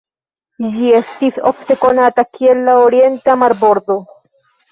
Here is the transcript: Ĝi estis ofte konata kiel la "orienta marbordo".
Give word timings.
Ĝi 0.75 0.87
estis 0.99 1.35
ofte 1.49 1.75
konata 1.83 2.25
kiel 2.37 2.63
la 2.69 2.77
"orienta 2.87 3.39
marbordo". 3.43 4.01